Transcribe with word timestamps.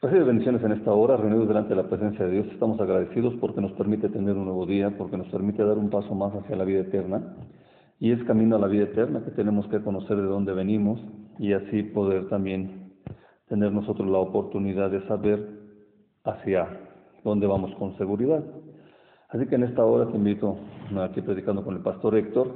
Recibe 0.00 0.22
bendiciones 0.22 0.62
en 0.62 0.70
esta 0.70 0.92
hora, 0.92 1.16
reunidos 1.16 1.48
delante 1.48 1.70
de 1.70 1.82
la 1.82 1.88
presencia 1.88 2.24
de 2.24 2.30
Dios. 2.30 2.46
Estamos 2.52 2.80
agradecidos 2.80 3.34
porque 3.40 3.60
nos 3.60 3.72
permite 3.72 4.08
tener 4.08 4.36
un 4.36 4.44
nuevo 4.44 4.64
día, 4.64 4.96
porque 4.96 5.16
nos 5.16 5.26
permite 5.26 5.64
dar 5.64 5.76
un 5.76 5.90
paso 5.90 6.14
más 6.14 6.32
hacia 6.36 6.54
la 6.54 6.62
vida 6.62 6.82
eterna. 6.82 7.34
Y 7.98 8.12
es 8.12 8.22
camino 8.22 8.54
a 8.54 8.60
la 8.60 8.68
vida 8.68 8.84
eterna 8.84 9.24
que 9.24 9.32
tenemos 9.32 9.66
que 9.66 9.82
conocer 9.82 10.16
de 10.16 10.22
dónde 10.22 10.52
venimos 10.52 11.00
y 11.40 11.52
así 11.52 11.82
poder 11.82 12.28
también 12.28 12.92
tener 13.48 13.72
nosotros 13.72 14.08
la 14.08 14.18
oportunidad 14.18 14.88
de 14.88 15.04
saber 15.08 15.44
hacia 16.22 16.68
dónde 17.24 17.48
vamos 17.48 17.74
con 17.74 17.98
seguridad. 17.98 18.44
Así 19.30 19.46
que 19.46 19.56
en 19.56 19.64
esta 19.64 19.84
hora 19.84 20.08
te 20.12 20.16
invito, 20.16 20.58
aquí 21.02 21.22
predicando 21.22 21.64
con 21.64 21.74
el 21.74 21.82
pastor 21.82 22.16
Héctor, 22.16 22.54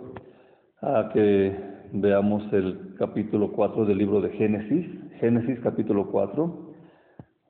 a 0.80 1.10
que 1.12 1.58
veamos 1.92 2.44
el 2.52 2.94
capítulo 3.00 3.50
4 3.50 3.84
del 3.84 3.98
libro 3.98 4.20
de 4.20 4.30
Génesis, 4.30 4.86
Génesis 5.18 5.58
capítulo 5.58 6.06
4 6.12 6.71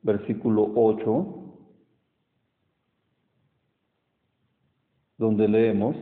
versículo 0.02 0.70
8, 0.74 1.26
donde 5.18 5.48
leemos, 5.48 5.96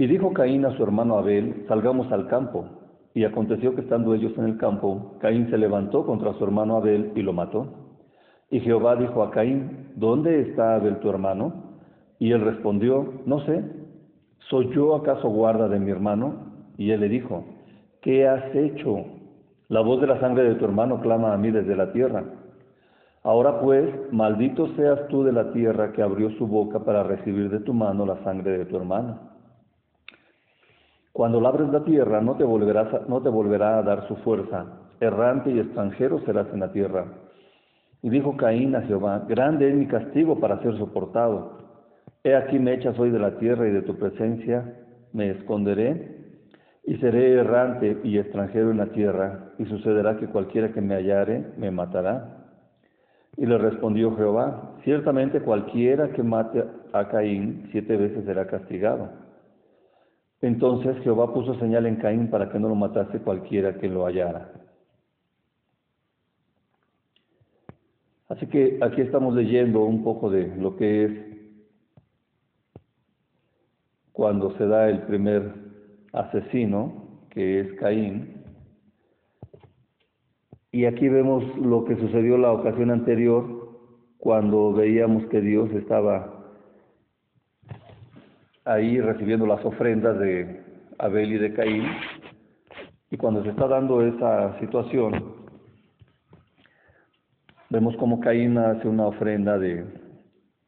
y 0.00 0.06
dijo 0.06 0.32
Caín 0.32 0.64
a 0.64 0.74
su 0.78 0.82
hermano 0.82 1.18
Abel, 1.18 1.66
salgamos 1.68 2.10
al 2.10 2.26
campo. 2.26 2.64
Y 3.12 3.24
aconteció 3.24 3.74
que 3.74 3.82
estando 3.82 4.14
ellos 4.14 4.32
en 4.38 4.44
el 4.44 4.56
campo, 4.56 5.18
Caín 5.20 5.50
se 5.50 5.58
levantó 5.58 6.06
contra 6.06 6.32
su 6.38 6.44
hermano 6.44 6.78
Abel 6.78 7.12
y 7.14 7.20
lo 7.20 7.34
mató. 7.34 7.66
Y 8.50 8.60
Jehová 8.60 8.96
dijo 8.96 9.22
a 9.22 9.30
Caín, 9.30 9.92
¿dónde 9.96 10.40
está 10.40 10.76
Abel 10.76 11.00
tu 11.00 11.10
hermano? 11.10 11.52
Y 12.18 12.32
él 12.32 12.40
respondió, 12.40 13.12
no 13.26 13.44
sé, 13.44 13.62
¿soy 14.48 14.70
yo 14.74 14.94
acaso 14.94 15.28
guarda 15.28 15.68
de 15.68 15.78
mi 15.78 15.90
hermano? 15.90 16.50
Y 16.78 16.92
él 16.92 17.00
le 17.00 17.10
dijo, 17.10 17.44
¿qué 18.00 18.26
has 18.26 18.54
hecho? 18.54 19.04
La 19.70 19.82
voz 19.82 20.00
de 20.00 20.08
la 20.08 20.18
sangre 20.18 20.42
de 20.42 20.56
tu 20.56 20.64
hermano 20.64 21.00
clama 21.00 21.32
a 21.32 21.36
mí 21.36 21.52
desde 21.52 21.76
la 21.76 21.92
tierra. 21.92 22.24
Ahora 23.22 23.60
pues, 23.60 23.88
maldito 24.10 24.66
seas 24.74 25.06
tú 25.06 25.22
de 25.22 25.30
la 25.30 25.52
tierra 25.52 25.92
que 25.92 26.02
abrió 26.02 26.28
su 26.38 26.48
boca 26.48 26.80
para 26.80 27.04
recibir 27.04 27.48
de 27.50 27.60
tu 27.60 27.72
mano 27.72 28.04
la 28.04 28.16
sangre 28.24 28.58
de 28.58 28.64
tu 28.64 28.76
hermano. 28.76 29.20
Cuando 31.12 31.40
labres 31.40 31.68
la 31.68 31.84
tierra, 31.84 32.20
no 32.20 32.34
te, 32.34 32.42
volverás 32.42 33.08
no 33.08 33.22
te 33.22 33.28
volverá 33.28 33.78
a 33.78 33.82
dar 33.82 34.08
su 34.08 34.16
fuerza. 34.16 34.66
Errante 34.98 35.52
y 35.52 35.60
extranjero 35.60 36.18
serás 36.26 36.48
en 36.52 36.58
la 36.58 36.72
tierra. 36.72 37.04
Y 38.02 38.10
dijo 38.10 38.36
Caín 38.36 38.74
a 38.74 38.82
Jehová, 38.82 39.24
grande 39.28 39.68
es 39.68 39.76
mi 39.76 39.86
castigo 39.86 40.40
para 40.40 40.60
ser 40.62 40.76
soportado. 40.78 41.58
He 42.24 42.34
aquí 42.34 42.58
me 42.58 42.74
echas 42.74 42.98
hoy 42.98 43.10
de 43.10 43.20
la 43.20 43.38
tierra 43.38 43.68
y 43.68 43.70
de 43.70 43.82
tu 43.82 43.96
presencia 43.96 44.64
me 45.12 45.30
esconderé 45.30 46.19
y 46.90 46.96
seré 46.96 47.34
errante 47.34 48.00
y 48.02 48.18
extranjero 48.18 48.72
en 48.72 48.78
la 48.78 48.86
tierra, 48.86 49.52
y 49.58 49.64
sucederá 49.66 50.16
que 50.16 50.26
cualquiera 50.26 50.72
que 50.72 50.80
me 50.80 50.96
hallare 50.96 51.52
me 51.56 51.70
matará. 51.70 52.48
Y 53.36 53.46
le 53.46 53.58
respondió 53.58 54.16
Jehová, 54.16 54.72
ciertamente 54.82 55.40
cualquiera 55.40 56.10
que 56.10 56.24
mate 56.24 56.64
a 56.92 57.06
Caín 57.06 57.68
siete 57.70 57.96
veces 57.96 58.24
será 58.24 58.48
castigado. 58.48 59.08
Entonces 60.42 60.98
Jehová 61.04 61.32
puso 61.32 61.54
señal 61.60 61.86
en 61.86 61.94
Caín 61.94 62.28
para 62.28 62.50
que 62.50 62.58
no 62.58 62.68
lo 62.68 62.74
matase 62.74 63.20
cualquiera 63.20 63.78
que 63.78 63.88
lo 63.88 64.04
hallara. 64.04 64.50
Así 68.30 68.48
que 68.48 68.80
aquí 68.82 69.00
estamos 69.00 69.36
leyendo 69.36 69.84
un 69.84 70.02
poco 70.02 70.28
de 70.28 70.56
lo 70.56 70.76
que 70.76 71.04
es 71.04 71.12
cuando 74.10 74.50
se 74.58 74.66
da 74.66 74.88
el 74.88 75.02
primer 75.02 75.69
asesino, 76.12 77.20
que 77.30 77.60
es 77.60 77.72
Caín. 77.74 78.42
Y 80.72 80.84
aquí 80.84 81.08
vemos 81.08 81.44
lo 81.56 81.84
que 81.84 81.96
sucedió 81.96 82.38
la 82.38 82.52
ocasión 82.52 82.90
anterior, 82.90 83.60
cuando 84.18 84.72
veíamos 84.72 85.26
que 85.26 85.40
Dios 85.40 85.70
estaba 85.72 86.40
ahí 88.64 89.00
recibiendo 89.00 89.46
las 89.46 89.64
ofrendas 89.64 90.18
de 90.18 90.62
Abel 90.98 91.32
y 91.32 91.38
de 91.38 91.54
Caín. 91.54 91.84
Y 93.10 93.16
cuando 93.16 93.42
se 93.42 93.50
está 93.50 93.66
dando 93.66 94.02
esa 94.02 94.58
situación, 94.60 95.34
vemos 97.70 97.96
como 97.96 98.20
Caín 98.20 98.58
hace 98.58 98.86
una 98.86 99.06
ofrenda 99.06 99.58
de, 99.58 99.84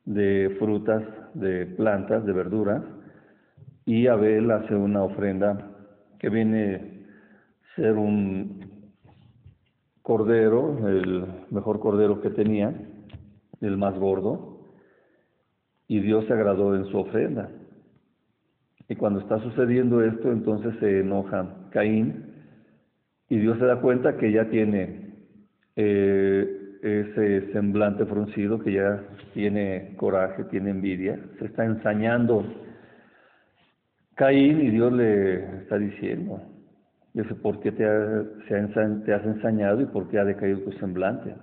de 0.05 0.57
frutas, 0.59 1.05
de 1.35 1.67
plantas, 1.67 2.25
de 2.25 2.33
verduras, 2.33 2.83
y 3.85 4.07
Abel 4.07 4.51
hace 4.51 4.75
una 4.75 5.03
ofrenda 5.03 5.71
que 6.19 6.29
viene 6.29 6.75
a 6.75 7.77
ser 7.77 7.97
un 7.97 8.61
cordero, 10.03 10.89
el 10.89 11.25
mejor 11.51 11.81
cordero 11.81 12.21
que 12.21 12.31
tenía, 12.31 12.73
el 13.61 13.77
más 13.77 13.99
gordo, 13.99 14.53
y 15.89 16.01
Dios 16.01 16.25
se 16.27 16.33
agradó 16.33 16.77
en 16.77 16.87
su 16.87 16.99
ofrenda. 16.99 17.49
Y 18.89 18.97
cuando 18.97 19.21
está 19.21 19.39
sucediendo 19.41 20.03
esto, 20.03 20.31
entonces 20.31 20.75
se 20.81 21.01
enoja 21.01 21.69
Caín 21.71 22.27
y 23.29 23.39
Dios 23.39 23.59
se 23.59 23.65
da 23.65 23.81
cuenta 23.81 24.17
que 24.17 24.33
ya 24.33 24.51
tiene 24.51 25.15
eh, 25.77 26.79
ese 26.83 27.53
semblante 27.53 28.05
fruncido, 28.05 28.59
que 28.59 28.73
ya 28.73 29.03
tiene 29.33 29.95
coraje, 29.97 30.45
tiene 30.45 30.71
envidia, 30.71 31.19
se 31.39 31.47
está 31.47 31.65
ensañando 31.65 32.45
Caín 34.15 34.61
y 34.61 34.71
Dios 34.71 34.93
le 34.93 35.59
está 35.59 35.79
diciendo, 35.79 36.41
dice, 37.15 37.35
¿por 37.35 37.61
qué 37.61 37.73
te, 37.73 37.85
te 38.47 39.15
has 39.15 39.25
ensañado 39.25 39.81
y 39.81 39.87
por 39.87 40.09
qué 40.09 40.19
ha 40.19 40.25
decaído 40.25 40.61
tu 40.61 40.73
semblante? 40.73 41.35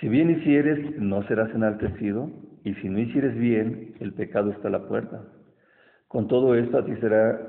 Si 0.00 0.08
bien 0.08 0.30
hicieres, 0.30 0.98
no 0.98 1.22
serás 1.28 1.54
enaltecido, 1.54 2.30
y 2.64 2.74
si 2.74 2.88
no 2.88 2.98
hicieres 2.98 3.34
bien, 3.36 3.94
el 4.00 4.12
pecado 4.14 4.50
está 4.50 4.68
a 4.68 4.72
la 4.72 4.88
puerta. 4.88 5.22
Con 6.08 6.28
todo 6.28 6.54
esto 6.54 6.78
a 6.78 6.84
ti 6.84 6.94
será 7.00 7.40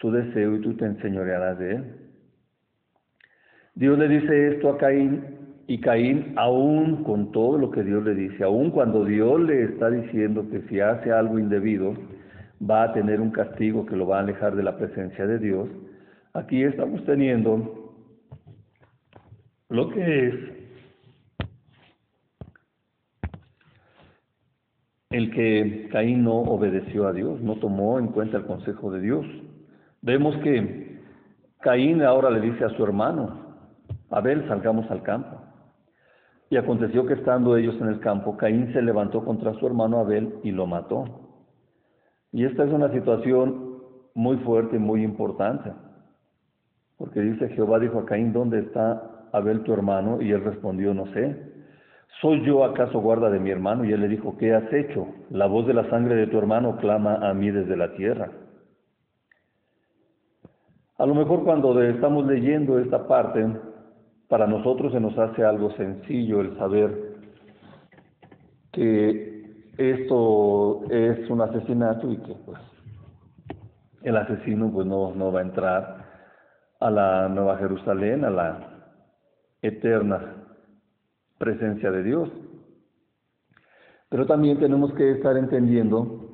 su 0.00 0.10
deseo 0.10 0.56
y 0.56 0.60
tú 0.62 0.74
te 0.74 0.86
enseñorearás 0.86 1.58
de 1.58 1.74
él. 1.76 1.84
Dios 3.74 3.98
le 3.98 4.08
dice 4.08 4.48
esto 4.54 4.70
a 4.70 4.78
Caín 4.78 5.22
y 5.66 5.80
Caín, 5.80 6.32
aún 6.36 7.04
con 7.04 7.32
todo 7.32 7.58
lo 7.58 7.70
que 7.70 7.82
Dios 7.82 8.02
le 8.04 8.14
dice, 8.14 8.44
aún 8.44 8.70
cuando 8.70 9.04
Dios 9.04 9.40
le 9.40 9.64
está 9.64 9.90
diciendo 9.90 10.48
que 10.50 10.62
si 10.68 10.80
hace 10.80 11.12
algo 11.12 11.38
indebido, 11.38 11.94
va 12.60 12.84
a 12.84 12.92
tener 12.92 13.20
un 13.20 13.30
castigo 13.30 13.86
que 13.86 13.96
lo 13.96 14.06
va 14.06 14.18
a 14.18 14.20
alejar 14.20 14.56
de 14.56 14.62
la 14.62 14.76
presencia 14.76 15.26
de 15.26 15.38
Dios, 15.38 15.68
aquí 16.32 16.62
estamos 16.62 17.04
teniendo 17.04 17.94
lo 19.68 19.88
que 19.90 20.26
es 20.28 20.34
el 25.10 25.30
que 25.30 25.88
Caín 25.90 26.24
no 26.24 26.34
obedeció 26.34 27.06
a 27.06 27.12
Dios, 27.12 27.40
no 27.40 27.56
tomó 27.56 27.98
en 27.98 28.08
cuenta 28.08 28.36
el 28.36 28.44
consejo 28.44 28.90
de 28.90 29.00
Dios. 29.00 29.26
Vemos 30.02 30.36
que 30.38 31.00
Caín 31.60 32.02
ahora 32.02 32.30
le 32.30 32.40
dice 32.40 32.64
a 32.64 32.70
su 32.70 32.84
hermano, 32.84 33.56
Abel, 34.10 34.46
salgamos 34.46 34.90
al 34.90 35.02
campo. 35.02 35.42
Y 36.48 36.56
aconteció 36.56 37.06
que 37.06 37.14
estando 37.14 37.56
ellos 37.56 37.74
en 37.80 37.88
el 37.88 38.00
campo, 38.00 38.36
Caín 38.36 38.72
se 38.72 38.82
levantó 38.82 39.24
contra 39.24 39.54
su 39.54 39.66
hermano 39.66 39.98
Abel 39.98 40.34
y 40.44 40.52
lo 40.52 40.66
mató. 40.66 41.25
Y 42.36 42.44
esta 42.44 42.64
es 42.64 42.70
una 42.70 42.92
situación 42.92 43.78
muy 44.12 44.36
fuerte 44.40 44.76
y 44.76 44.78
muy 44.78 45.02
importante, 45.02 45.72
porque 46.98 47.22
dice 47.22 47.48
Jehová 47.48 47.78
dijo 47.78 47.98
a 47.98 48.04
Caín, 48.04 48.34
¿dónde 48.34 48.58
está 48.58 49.28
Abel 49.32 49.62
tu 49.62 49.72
hermano? 49.72 50.20
Y 50.20 50.32
él 50.32 50.44
respondió, 50.44 50.92
no 50.92 51.06
sé. 51.14 51.34
¿Soy 52.20 52.44
yo 52.44 52.62
acaso 52.62 53.00
guarda 53.00 53.30
de 53.30 53.40
mi 53.40 53.48
hermano? 53.48 53.86
Y 53.86 53.92
él 53.92 54.02
le 54.02 54.08
dijo, 54.08 54.36
¿qué 54.36 54.52
has 54.52 54.70
hecho? 54.70 55.06
La 55.30 55.46
voz 55.46 55.66
de 55.66 55.72
la 55.72 55.88
sangre 55.88 56.14
de 56.14 56.26
tu 56.26 56.36
hermano 56.36 56.76
clama 56.76 57.26
a 57.26 57.32
mí 57.32 57.50
desde 57.50 57.74
la 57.74 57.94
tierra. 57.94 58.30
A 60.98 61.06
lo 61.06 61.14
mejor 61.14 61.42
cuando 61.42 61.82
estamos 61.82 62.26
leyendo 62.26 62.78
esta 62.78 63.08
parte, 63.08 63.46
para 64.28 64.46
nosotros 64.46 64.92
se 64.92 65.00
nos 65.00 65.16
hace 65.16 65.42
algo 65.42 65.70
sencillo 65.70 66.42
el 66.42 66.54
saber 66.58 67.16
que 68.72 69.35
esto 69.78 70.84
es 70.90 71.28
un 71.28 71.40
asesinato 71.40 72.10
y 72.10 72.16
que 72.18 72.34
pues 72.44 72.58
el 74.02 74.16
asesino 74.16 74.70
pues 74.72 74.86
no, 74.86 75.14
no 75.14 75.32
va 75.32 75.40
a 75.40 75.42
entrar 75.42 76.06
a 76.80 76.90
la 76.90 77.28
Nueva 77.28 77.58
Jerusalén, 77.58 78.24
a 78.24 78.30
la 78.30 78.58
eterna 79.62 80.36
presencia 81.38 81.90
de 81.90 82.02
Dios. 82.02 82.30
Pero 84.08 84.26
también 84.26 84.58
tenemos 84.58 84.92
que 84.94 85.12
estar 85.12 85.36
entendiendo 85.36 86.26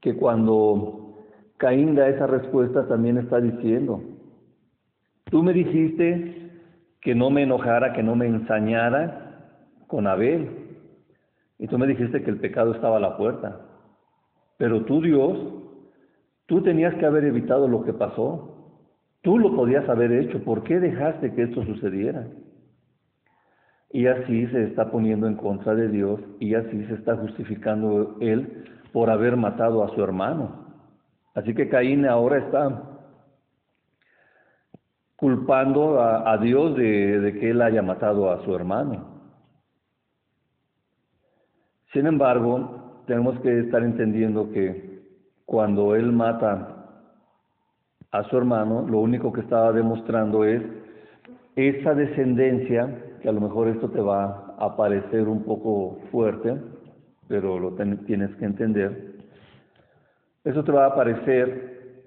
que 0.00 0.14
cuando 0.16 1.18
Caín 1.56 1.94
da 1.94 2.08
esa 2.08 2.26
respuesta 2.26 2.86
también 2.86 3.18
está 3.18 3.40
diciendo, 3.40 4.02
tú 5.30 5.42
me 5.42 5.52
dijiste 5.52 6.50
que 7.00 7.14
no 7.14 7.30
me 7.30 7.42
enojara, 7.42 7.92
que 7.92 8.02
no 8.02 8.14
me 8.14 8.26
ensañara 8.26 9.58
con 9.88 10.06
Abel, 10.06 10.61
y 11.62 11.68
tú 11.68 11.78
me 11.78 11.86
dijiste 11.86 12.22
que 12.22 12.30
el 12.30 12.40
pecado 12.40 12.74
estaba 12.74 12.98
a 12.98 13.00
la 13.00 13.16
puerta. 13.16 13.60
Pero 14.58 14.84
tú, 14.84 15.00
Dios, 15.00 15.38
tú 16.46 16.62
tenías 16.62 16.94
que 16.96 17.06
haber 17.06 17.24
evitado 17.24 17.68
lo 17.68 17.84
que 17.84 17.94
pasó. 17.94 18.82
Tú 19.22 19.38
lo 19.38 19.54
podías 19.56 19.88
haber 19.88 20.12
hecho. 20.12 20.44
¿Por 20.44 20.64
qué 20.64 20.78
dejaste 20.80 21.32
que 21.32 21.44
esto 21.44 21.64
sucediera? 21.64 22.26
y 23.92 24.06
así 24.06 24.46
se 24.48 24.64
está 24.64 24.90
poniendo 24.90 25.26
en 25.26 25.36
contra 25.36 25.74
de 25.74 25.88
Dios 25.88 26.18
y 26.40 26.54
así 26.54 26.84
se 26.86 26.94
está 26.94 27.16
justificando 27.16 28.16
él 28.20 28.64
por 28.92 29.10
haber 29.10 29.36
matado 29.36 29.84
a 29.84 29.94
su 29.94 30.02
hermano. 30.02 30.66
Así 31.34 31.54
que 31.54 31.68
Caín 31.68 32.06
ahora 32.06 32.38
está 32.38 32.82
culpando 35.16 36.00
a, 36.00 36.36
Dios 36.38 36.74
de, 36.76 37.20
de 37.20 37.38
que 37.38 37.50
él 37.50 37.62
haya 37.62 37.82
matado 37.82 38.30
a 38.30 38.42
su 38.44 38.54
hermano. 38.56 39.11
Sin 41.92 42.06
embargo, 42.06 43.02
tenemos 43.06 43.38
que 43.40 43.60
estar 43.60 43.82
entendiendo 43.82 44.50
que 44.50 45.02
cuando 45.44 45.94
él 45.94 46.10
mata 46.12 46.86
a 48.10 48.22
su 48.24 48.36
hermano, 48.38 48.86
lo 48.88 49.00
único 49.00 49.32
que 49.32 49.42
estaba 49.42 49.72
demostrando 49.72 50.44
es 50.44 50.62
esa 51.54 51.94
descendencia, 51.94 53.18
que 53.20 53.28
a 53.28 53.32
lo 53.32 53.40
mejor 53.40 53.68
esto 53.68 53.90
te 53.90 54.00
va 54.00 54.54
a 54.58 54.74
parecer 54.76 55.28
un 55.28 55.44
poco 55.44 55.98
fuerte, 56.10 56.56
pero 57.28 57.58
lo 57.58 57.72
tienes 58.06 58.34
que 58.36 58.44
entender. 58.44 59.18
Eso 60.44 60.64
te 60.64 60.72
va 60.72 60.86
a 60.86 60.94
parecer 60.94 62.04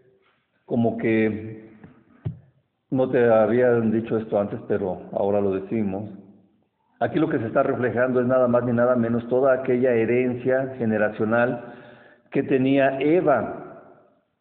como 0.66 0.98
que 0.98 1.70
no 2.90 3.10
te 3.10 3.30
habían 3.30 3.92
dicho 3.92 4.18
esto 4.18 4.40
antes, 4.40 4.60
pero 4.68 5.02
ahora 5.12 5.42
lo 5.42 5.52
decimos. 5.52 6.10
Aquí 7.00 7.20
lo 7.20 7.30
que 7.30 7.40
se 7.40 7.48
está 7.48 7.62
reflejando 7.62 8.22
es 8.22 8.28
nada 8.28 8.48
más 8.48 8.64
ni 8.64 8.72
nada 8.72 8.96
menos 8.96 9.28
toda 9.28 9.54
aquella 9.54 9.92
herencia 9.94 10.76
generacional 10.78 11.74
que 12.32 12.44
tenía 12.44 13.00
Eva. 13.00 13.62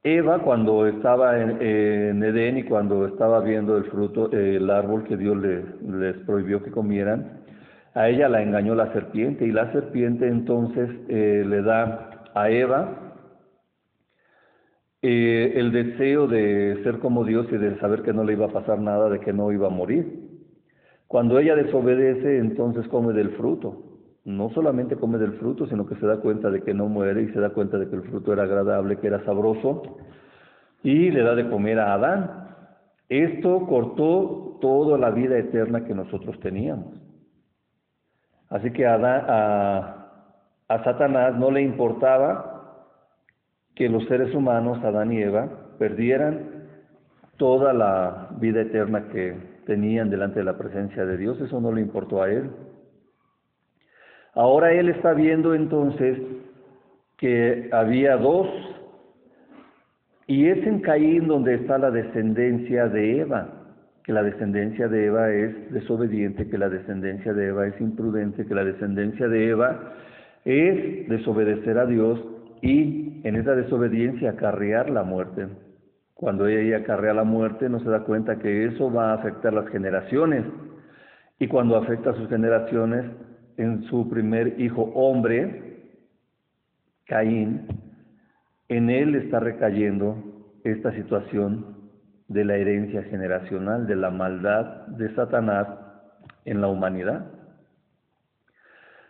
Eva 0.03 0.39
cuando 0.41 0.87
estaba 0.87 1.41
en, 1.41 2.23
Edén 2.23 2.59
y 2.59 2.65
cuando 2.65 3.06
estaba 3.06 3.41
viendo 3.41 3.77
el 3.77 3.85
fruto, 3.85 4.31
el 4.31 4.71
árbol 4.71 5.05
que 5.05 5.17
Dios 5.17 5.37
les 5.37 6.17
prohibió 6.27 6.62
que 6.62 6.71
comieran, 6.71 7.41
a 7.95 8.09
ella 8.09 8.29
la 8.29 8.43
engañó 8.43 8.75
la 8.75 8.93
serpiente 8.93 9.47
y 9.47 9.53
la 9.53 9.73
serpiente 9.73 10.27
entonces 10.27 10.91
eh, 11.09 11.45
le 11.47 11.62
da 11.62 12.25
a 12.35 12.51
Eva 12.51 13.05
eh, 15.01 15.53
el 15.56 15.71
deseo 15.71 16.27
de 16.27 16.81
ser 16.83 16.99
como 16.99 17.25
Dios 17.25 17.47
y 17.53 17.56
de 17.56 17.79
saber 17.79 18.03
que 18.03 18.12
no 18.12 18.25
le 18.25 18.33
iba 18.33 18.47
a 18.47 18.53
pasar 18.53 18.81
nada, 18.81 19.09
de 19.09 19.21
que 19.21 19.33
no 19.33 19.53
iba 19.53 19.67
a 19.67 19.71
morir. 19.71 20.24
Cuando 21.06 21.39
ella 21.39 21.55
desobedece, 21.55 22.39
entonces 22.39 22.87
come 22.89 23.12
del 23.12 23.31
fruto. 23.31 23.83
No 24.25 24.51
solamente 24.51 24.97
come 24.97 25.19
del 25.19 25.35
fruto, 25.35 25.67
sino 25.67 25.87
que 25.87 25.97
se 25.97 26.06
da 26.06 26.17
cuenta 26.19 26.51
de 26.51 26.62
que 26.62 26.73
no 26.73 26.89
muere 26.89 27.23
y 27.23 27.29
se 27.29 27.41
da 27.41 27.51
cuenta 27.51 27.79
de 27.79 27.89
que 27.89 27.97
el 27.97 28.03
fruto 28.03 28.33
era 28.33 28.45
agradable, 28.45 28.99
que 28.99 29.06
era 29.06 29.25
sabroso, 29.25 29.83
y 30.83 31.11
le 31.11 31.23
da 31.23 31.35
de 31.35 31.49
comer 31.51 31.79
a 31.79 31.95
Adán. 31.95 32.31
Esto 33.09 33.67
cortó 33.67 34.59
toda 34.61 34.97
la 34.97 35.11
vida 35.11 35.37
eterna 35.39 35.85
que 35.85 35.95
nosotros 35.95 36.41
teníamos. 36.41 36.95
Así 38.49 38.71
que 38.73 38.87
a, 38.87 38.95
a, 38.97 40.05
a 40.69 40.85
Satanás 40.85 41.37
no 41.37 41.51
le 41.51 41.61
importaba 41.62 42.55
que 43.75 43.89
los 43.89 44.06
seres 44.06 44.35
humanos, 44.35 44.83
Adán 44.83 45.12
y 45.12 45.21
Eva, 45.21 45.49
perdieran 45.79 46.67
toda 47.37 47.73
la 47.73 48.29
vida 48.39 48.62
eterna 48.62 49.09
que 49.09 49.54
tenían 49.66 50.11
delante 50.11 50.40
de 50.40 50.44
la 50.44 50.58
presencia 50.58 51.05
de 51.05 51.16
Dios, 51.16 51.40
eso 51.40 51.61
no 51.61 51.72
le 51.72 51.81
importó 51.81 52.22
a 52.22 52.31
él. 52.31 52.50
Ahora 54.34 54.72
él 54.72 54.88
está 54.88 55.12
viendo 55.12 55.55
entonces 55.55 56.19
que 57.16 57.69
había 57.72 58.16
dos, 58.16 58.49
y 60.26 60.46
es 60.46 60.66
en 60.66 60.81
Caín 60.81 61.28
donde 61.28 61.55
está 61.55 61.78
la 61.78 61.90
descendencia 61.90 62.88
de 62.88 63.20
Eva, 63.20 63.49
que 64.02 64.12
la 64.12 64.22
descendencia 64.22 64.88
de 64.88 65.06
Eva 65.06 65.32
es 65.32 65.72
desobediente, 65.72 66.49
que 66.49 66.58
la 66.58 66.69
descendencia 66.69 67.32
de 67.32 67.49
Eva 67.49 67.67
es 67.67 67.81
imprudente, 67.81 68.46
que 68.46 68.55
la 68.55 68.64
descendencia 68.64 69.28
de 69.28 69.49
Eva 69.49 69.94
es 70.44 71.08
desobedecer 71.08 71.78
a 71.78 71.87
Dios 71.87 72.22
y 72.60 73.20
en 73.25 73.37
esa 73.37 73.55
desobediencia 73.55 74.31
acarrear 74.31 74.90
la 74.90 75.05
muerte. 75.05 75.46
Cuando 76.14 76.46
ella 76.46 76.78
acarrea 76.78 77.12
la 77.12 77.25
muerte, 77.25 77.69
no 77.69 77.81
se 77.81 77.90
da 77.90 78.05
cuenta 78.05 78.38
que 78.38 78.66
eso 78.66 78.93
va 78.93 79.11
a 79.11 79.14
afectar 79.14 79.52
las 79.52 79.69
generaciones. 79.69 80.44
Y 81.38 81.49
cuando 81.49 81.76
afecta 81.76 82.11
a 82.11 82.14
sus 82.14 82.28
generaciones, 82.28 83.05
en 83.56 83.82
su 83.84 84.08
primer 84.08 84.61
hijo 84.61 84.82
hombre, 84.94 85.93
Caín, 87.06 87.66
en 88.69 88.90
él 88.90 89.14
está 89.16 89.40
recayendo 89.40 90.16
esta 90.64 90.93
situación 90.93 91.75
de 92.28 92.44
la 92.44 92.56
herencia 92.56 93.02
generacional, 93.05 93.87
de 93.87 93.96
la 93.96 94.10
maldad 94.10 94.87
de 94.87 95.14
Satanás 95.14 95.69
en 96.44 96.60
la 96.60 96.69
humanidad. 96.69 97.26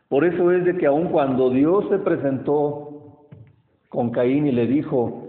Por 0.09 0.25
eso 0.25 0.51
es 0.51 0.65
de 0.65 0.77
que 0.77 0.87
aun 0.87 1.09
cuando 1.09 1.51
Dios 1.51 1.89
se 1.89 1.99
presentó 1.99 3.29
con 3.89 4.11
Caín 4.11 4.47
y 4.47 4.53
le 4.53 4.67
dijo, 4.67 5.24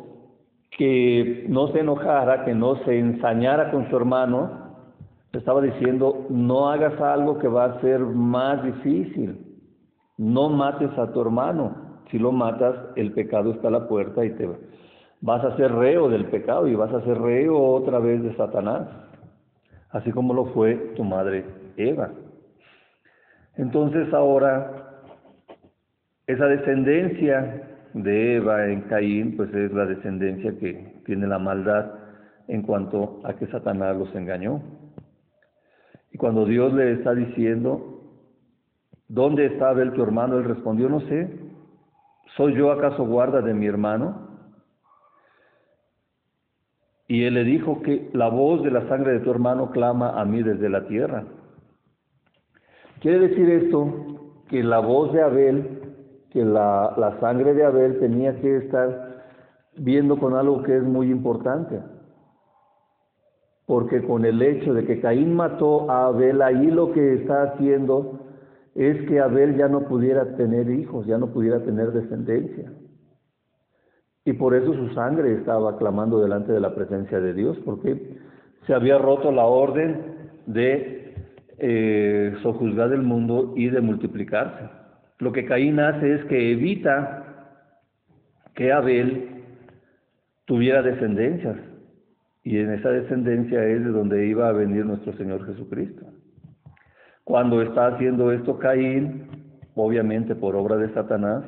que 0.78 1.46
no 1.48 1.70
se 1.70 1.80
enojara, 1.80 2.44
que 2.44 2.54
no 2.54 2.76
se 2.84 3.00
ensañara 3.00 3.72
con 3.72 3.90
su 3.90 3.96
hermano, 3.96 4.66
estaba 5.32 5.62
diciendo, 5.62 6.26
no 6.30 6.70
hagas 6.70 7.00
algo 7.02 7.38
que 7.40 7.48
va 7.48 7.66
a 7.66 7.82
ser 7.82 8.00
más 8.00 8.64
difícil, 8.64 9.38
no 10.18 10.50
mates 10.50 10.98
a 10.98 11.12
tu 11.12 11.22
hermano, 11.22 11.76
si 12.10 12.20
lo 12.20 12.32
matas, 12.32 12.76
el 12.96 13.12
pecado 13.14 13.52
está 13.52 13.70
a 13.70 13.72
la 13.72 13.88
puerta 13.88 14.24
y 14.26 14.32
te 14.32 14.50
vas 15.22 15.44
a 15.44 15.56
ser 15.58 15.74
reo 15.74 16.10
del 16.10 16.26
pecado 16.26 16.68
y 16.68 16.76
vas 16.76 16.94
a 16.94 17.02
ser 17.02 17.20
reo 17.20 17.58
otra 17.58 18.00
vez 18.00 18.22
de 18.22 18.36
Satanás, 18.36 18.88
así 19.92 20.12
como 20.12 20.34
lo 20.34 20.46
fue 20.48 20.76
tu 20.96 21.04
madre 21.04 21.46
Eva. 21.78 22.12
Entonces 23.56 24.14
ahora, 24.14 25.02
esa 26.28 26.46
descendencia 26.46 27.75
de 27.96 28.36
Eva 28.36 28.68
en 28.68 28.82
Caín, 28.82 29.38
pues 29.38 29.54
es 29.54 29.72
la 29.72 29.86
descendencia 29.86 30.58
que 30.60 31.02
tiene 31.06 31.28
la 31.28 31.40
maldad 31.40 31.94
en 32.50 32.62
cuanto 32.62 33.22
a 33.24 33.34
que 33.36 33.48
Satanás 33.48 33.96
los 33.96 34.14
engañó. 34.14 34.62
Y 36.12 36.18
cuando 36.18 36.46
Dios 36.46 36.74
le 36.74 36.92
está 36.92 37.16
diciendo, 37.16 38.02
¿dónde 39.08 39.46
está 39.46 39.70
Abel 39.70 39.94
tu 39.94 40.04
hermano? 40.04 40.38
Él 40.38 40.44
respondió, 40.44 40.90
no 40.90 41.00
sé, 41.02 41.40
¿soy 42.36 42.56
yo 42.56 42.70
acaso 42.70 43.06
guarda 43.06 43.42
de 43.42 43.54
mi 43.54 43.66
hermano? 43.66 44.28
Y 47.08 47.24
él 47.24 47.36
le 47.36 47.46
dijo 47.46 47.82
que 47.82 48.10
la 48.12 48.28
voz 48.28 48.62
de 48.64 48.72
la 48.72 48.90
sangre 48.90 49.14
de 49.14 49.20
tu 49.22 49.32
hermano 49.32 49.72
clama 49.72 50.20
a 50.20 50.26
mí 50.26 50.44
desde 50.44 50.68
la 50.68 50.86
tierra. 50.88 51.24
Quiere 53.00 53.30
decir 53.30 53.50
esto 53.50 54.44
que 54.50 54.64
la 54.64 54.80
voz 54.80 55.14
de 55.14 55.22
Abel 55.22 55.85
que 56.36 56.44
la, 56.44 57.16
sangre 57.22 57.54
de 57.54 57.64
Abel 57.64 57.98
tenía 57.98 58.36
que 58.42 58.58
estar 58.58 59.24
viendo 59.78 60.20
con 60.20 60.36
algo 60.36 60.64
que 60.64 60.76
es 60.76 60.84
muy 60.84 61.10
importante. 61.10 61.80
Porque 63.66 64.04
con 64.04 64.26
el 64.26 64.42
hecho 64.42 64.74
de 64.74 64.86
que 64.86 65.00
Caín 65.00 65.34
mató 65.34 65.90
a 65.90 66.08
Abel, 66.08 66.42
ahí 66.42 66.70
lo 66.70 66.92
que 66.92 67.14
está 67.14 67.44
haciendo 67.44 68.20
es 68.76 69.08
que 69.08 69.22
Abel 69.22 69.56
ya 69.56 69.70
no 69.70 69.88
pudiera 69.88 70.36
tener 70.36 70.70
hijos, 70.70 71.06
ya 71.06 71.18
no 71.18 71.28
pudiera 71.28 71.64
tener 71.64 71.94
descendencia. 71.94 72.70
Y 74.26 74.34
por 74.34 74.56
eso 74.56 74.74
su 74.74 74.90
sangre 74.90 75.36
estaba 75.36 75.78
clamando 75.78 76.20
delante 76.20 76.52
de 76.52 76.60
la 76.60 76.76
presencia 76.76 77.22
de 77.22 77.34
Dios, 77.34 77.58
porque 77.64 78.18
se 78.68 78.74
había 78.74 78.98
roto 78.98 79.32
la 79.32 79.46
orden 79.46 80.34
de 80.48 81.16
eh, 81.60 82.36
sojuzgar 82.44 82.92
el 82.92 83.04
mundo 83.04 83.54
y 83.56 83.70
de 83.70 83.80
multiplicarse. 83.80 84.85
Lo 85.20 85.32
que 85.32 85.46
Caín 85.46 85.80
hace 85.80 86.16
es 86.16 86.26
que 86.26 86.52
evita 86.52 87.26
que 88.54 88.72
Abel 88.72 89.44
tuviera 90.46 90.82
descendencias. 90.82 91.58
Y 92.44 92.60
en 92.60 92.74
esa 92.74 92.90
descendencia 92.90 93.64
es 93.66 93.84
de 93.84 93.90
donde 93.90 94.28
iba 94.28 94.48
a 94.48 94.52
venir 94.52 94.86
nuestro 94.86 95.14
Señor 95.14 95.46
Jesucristo. 95.46 96.06
Cuando 97.24 97.62
está 97.62 97.88
haciendo 97.88 98.32
esto 98.32 98.60
Caín, 98.60 99.28
obviamente 99.74 100.36
por 100.36 100.56
obra 100.56 100.78
de 100.78 100.94
Satanás, 100.94 101.44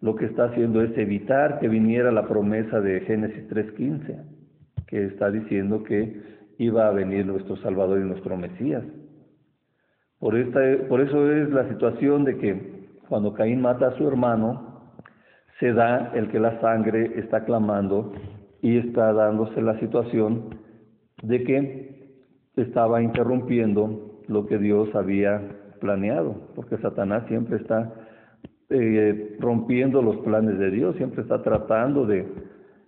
lo 0.00 0.16
que 0.16 0.24
está 0.24 0.44
haciendo 0.44 0.82
es 0.82 0.96
evitar 0.96 1.60
que 1.60 1.68
viniera 1.68 2.10
la 2.10 2.26
promesa 2.26 2.80
de 2.80 3.00
Génesis 3.00 3.48
3.15, 3.48 4.24
que 4.86 5.04
está 5.04 5.30
diciendo 5.30 5.84
que 5.84 6.20
iba 6.58 6.88
a 6.88 6.92
venir 6.92 7.26
nuestro 7.26 7.56
Salvador 7.58 8.00
y 8.00 8.04
nuestro 8.04 8.36
Mesías. 8.36 8.82
Por, 10.18 10.36
esta, 10.36 10.60
por 10.88 11.00
eso 11.00 11.30
es 11.30 11.50
la 11.50 11.68
situación 11.68 12.24
de 12.24 12.38
que 12.38 12.71
cuando 13.12 13.34
Caín 13.34 13.60
mata 13.60 13.88
a 13.88 13.98
su 13.98 14.08
hermano, 14.08 14.94
se 15.60 15.74
da 15.74 16.12
el 16.14 16.30
que 16.30 16.40
la 16.40 16.58
sangre 16.62 17.20
está 17.20 17.44
clamando 17.44 18.10
y 18.62 18.78
está 18.78 19.12
dándose 19.12 19.60
la 19.60 19.78
situación 19.80 20.54
de 21.22 21.44
que 21.44 22.14
estaba 22.56 23.02
interrumpiendo 23.02 24.22
lo 24.28 24.46
que 24.46 24.56
Dios 24.56 24.88
había 24.94 25.42
planeado, 25.78 26.36
porque 26.54 26.78
Satanás 26.78 27.24
siempre 27.28 27.58
está 27.58 27.92
eh, 28.70 29.36
rompiendo 29.40 30.00
los 30.00 30.16
planes 30.24 30.58
de 30.58 30.70
Dios, 30.70 30.96
siempre 30.96 31.20
está 31.20 31.42
tratando 31.42 32.06
de 32.06 32.26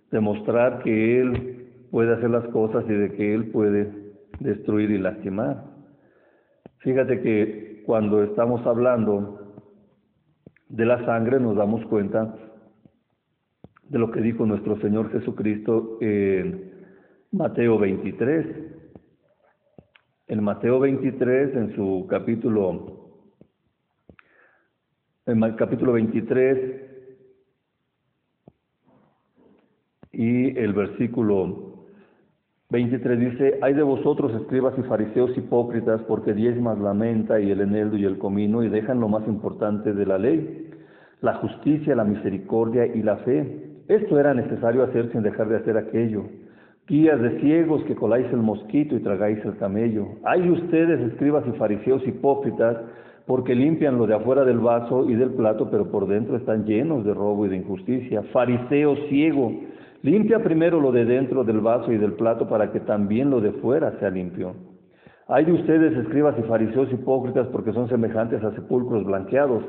demostrar 0.09 0.81
que 0.81 1.21
Él 1.21 1.67
puede 1.91 2.15
hacer 2.15 2.31
las 2.31 2.47
cosas 2.47 2.83
y 2.89 2.93
de 2.93 3.11
que 3.11 3.31
Él 3.35 3.51
puede 3.51 3.91
destruir 4.39 4.89
y 4.89 4.97
lastimar. 4.97 5.65
Fíjate 6.79 7.21
que 7.21 7.83
cuando 7.85 8.23
estamos 8.23 8.65
hablando 8.65 9.44
de 10.69 10.85
la 10.85 11.03
sangre 11.05 11.39
nos 11.39 11.55
damos 11.55 11.85
cuenta 11.85 12.35
de 13.89 13.99
lo 13.99 14.11
que 14.11 14.21
dijo 14.21 14.45
nuestro 14.45 14.79
Señor 14.81 15.11
Jesucristo 15.11 15.97
en 16.01 16.73
Mateo 17.31 17.77
23. 17.77 18.47
En 20.27 20.43
Mateo 20.43 20.79
23, 20.79 21.55
en 21.55 21.75
su 21.75 22.07
capítulo, 22.09 23.11
en 25.27 25.43
el 25.43 25.55
capítulo 25.55 25.93
23 25.93 26.81
y 30.13 30.57
el 30.57 30.73
versículo 30.73 31.64
23 32.71 33.19
dice, 33.19 33.59
hay 33.61 33.75
de 33.75 33.83
vosotros 33.83 34.33
escribas 34.41 34.73
y 34.79 34.81
fariseos 34.83 35.37
hipócritas, 35.37 36.01
porque 36.07 36.33
diezmas 36.33 36.79
la 36.79 36.95
menta 36.95 37.39
y 37.39 37.51
el 37.51 37.61
eneldo 37.61 37.95
y 37.95 38.05
el 38.05 38.17
comino 38.17 38.63
y 38.63 38.69
dejan 38.69 38.99
lo 38.99 39.07
más 39.07 39.27
importante 39.27 39.93
de 39.93 40.05
la 40.05 40.17
ley, 40.17 40.71
la 41.21 41.35
justicia, 41.35 41.95
la 41.95 42.03
misericordia 42.03 42.87
y 42.87 43.03
la 43.03 43.17
fe. 43.17 43.83
Esto 43.87 44.19
era 44.19 44.33
necesario 44.33 44.81
hacer 44.81 45.11
sin 45.11 45.21
dejar 45.21 45.47
de 45.47 45.57
hacer 45.57 45.77
aquello. 45.77 46.23
Guías 46.87 47.21
de 47.21 47.39
ciegos 47.39 47.83
que 47.83 47.93
coláis 47.93 48.25
el 48.31 48.41
mosquito 48.41 48.95
y 48.95 48.99
tragáis 48.99 49.45
el 49.45 49.57
camello. 49.57 50.07
Hay 50.23 50.41
de 50.41 50.51
ustedes, 50.51 50.99
escribas 51.11 51.43
y 51.47 51.55
fariseos 51.59 52.05
hipócritas, 52.07 52.77
porque 53.27 53.53
limpian 53.53 53.99
lo 53.99 54.07
de 54.07 54.15
afuera 54.15 54.43
del 54.43 54.57
vaso 54.57 55.07
y 55.07 55.13
del 55.13 55.31
plato, 55.31 55.69
pero 55.69 55.91
por 55.91 56.07
dentro 56.07 56.35
están 56.35 56.65
llenos 56.65 57.05
de 57.05 57.13
robo 57.13 57.45
y 57.45 57.49
de 57.49 57.57
injusticia. 57.57 58.23
Fariseo 58.33 58.95
ciego 59.07 59.51
Limpia 60.05 60.37
primero 60.43 60.79
lo 60.79 60.91
de 60.91 61.03
dentro 61.03 61.43
del 61.43 61.61
vaso 61.61 61.91
y 61.91 61.97
del 61.97 62.13
plato 62.13 62.47
para 62.47 62.71
que 62.71 62.79
también 62.79 63.31
lo 63.31 63.41
de 63.41 63.53
fuera 63.53 63.97
sea 63.97 64.11
limpio. 64.11 64.53
Hay 65.27 65.45
de 65.45 65.53
ustedes, 65.53 65.97
escribas 65.97 66.35
y 66.37 66.43
fariseos 66.43 66.93
hipócritas, 66.93 67.47
porque 67.47 67.73
son 67.73 67.89
semejantes 67.89 68.43
a 68.43 68.53
sepulcros 68.53 69.03
blanqueados, 69.03 69.63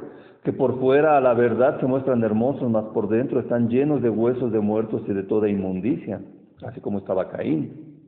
que 0.45 0.53
por 0.53 0.79
fuera 0.79 1.17
a 1.17 1.23
la 1.23 1.33
verdad 1.33 1.81
se 1.81 1.87
muestran 1.87 2.23
hermosos, 2.23 2.71
mas 2.71 2.85
por 2.93 3.09
dentro 3.09 3.41
están 3.41 3.71
llenos 3.71 4.03
de 4.03 4.11
huesos 4.11 4.53
de 4.53 4.61
muertos 4.61 5.01
y 5.09 5.15
de 5.15 5.23
toda 5.23 5.49
inmundicia, 5.49 6.21
así 6.67 6.83
como 6.83 6.99
estaba 6.99 7.31
Caín. 7.31 8.05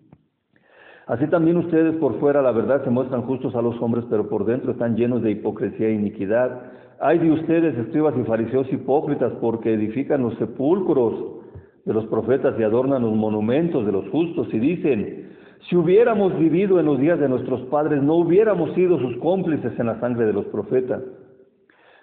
Así 1.06 1.28
también 1.28 1.56
ustedes 1.56 1.97
por 1.97 2.20
fuera 2.20 2.42
la 2.42 2.52
verdad 2.52 2.85
se 2.85 2.90
muestran 2.90 3.23
justos 3.23 3.54
a 3.54 3.62
los 3.62 3.80
hombres, 3.80 4.04
pero 4.11 4.28
por 4.28 4.44
dentro 4.44 4.73
están 4.73 4.97
llenos 4.97 5.23
de 5.23 5.30
hipocresía 5.30 5.88
e 5.88 5.94
iniquidad. 5.94 6.61
Hay 7.00 7.20
de 7.20 7.30
ustedes, 7.30 7.75
escribas 7.78 8.14
y 8.18 8.25
fariseos 8.25 8.70
hipócritas, 8.70 9.32
porque 9.40 9.73
edifican 9.73 10.20
los 10.20 10.35
sepulcros 10.35 11.38
de 11.88 11.95
los 11.95 12.04
profetas 12.04 12.54
y 12.61 12.62
adornan 12.62 13.00
los 13.00 13.14
monumentos 13.14 13.87
de 13.87 13.92
los 13.92 14.07
justos 14.11 14.47
y 14.52 14.59
dicen, 14.59 15.30
si 15.68 15.75
hubiéramos 15.75 16.38
vivido 16.38 16.78
en 16.78 16.85
los 16.85 17.00
días 17.00 17.18
de 17.18 17.30
nuestros 17.30 17.62
padres, 17.62 18.02
no 18.02 18.16
hubiéramos 18.16 18.75
sido 18.75 18.99
sus 18.99 19.16
cómplices 19.16 19.73
en 19.80 19.87
la 19.87 19.99
sangre 19.99 20.26
de 20.26 20.35
los 20.35 20.45
profetas. 20.47 21.02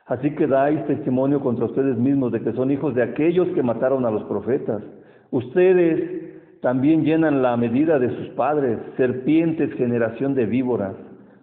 Así 0.08 0.32
que 0.32 0.48
dais 0.48 0.84
testimonio 0.88 1.40
contra 1.40 1.66
ustedes 1.66 1.98
mismos 1.98 2.32
de 2.32 2.42
que 2.42 2.54
son 2.54 2.72
hijos 2.72 2.96
de 2.96 3.04
aquellos 3.04 3.48
que 3.50 3.62
mataron 3.62 4.06
a 4.08 4.12
los 4.12 4.24
profetas. 4.24 4.82
Ustedes 5.30 6.62
también 6.62 7.04
llenan 7.04 7.44
la 7.44 7.56
medida 7.56 8.00
de 8.00 8.10
sus 8.10 8.30
padres, 8.30 8.80
serpientes, 8.98 9.72
generación 9.74 10.34
de 10.34 10.48
víboras. 10.48 10.96